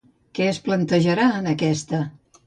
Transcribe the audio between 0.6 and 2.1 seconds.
plantejarà en aquesta?